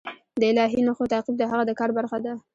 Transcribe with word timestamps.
د 0.41 0.43
الهي 0.51 0.81
نښو 0.87 1.11
تعقیب 1.13 1.35
د 1.39 1.43
هغه 1.51 1.63
د 1.67 1.71
کار 1.79 1.89
برخه 1.97 2.17
ده. 2.25 2.33